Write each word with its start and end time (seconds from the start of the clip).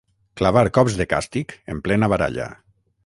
Clavar 0.39 0.63
cops 0.77 0.95
de 1.01 1.07
càstig 1.11 1.53
en 1.75 1.83
plena 1.89 2.11
baralla. 2.15 2.49